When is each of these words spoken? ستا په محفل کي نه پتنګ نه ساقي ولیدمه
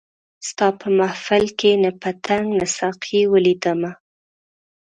ستا 0.47 0.67
په 0.79 0.87
محفل 0.99 1.45
کي 1.59 1.71
نه 1.83 1.91
پتنګ 2.01 2.45
نه 2.59 2.65
ساقي 2.77 3.21
ولیدمه 3.33 3.91